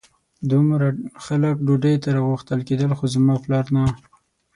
[0.51, 0.85] دومره
[1.25, 3.83] خلک ډوډۍ ته راغوښتل کېدل خو زما پلار نه.